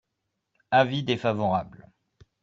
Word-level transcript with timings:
Avis 0.71 1.03
défavorable. 1.03 1.91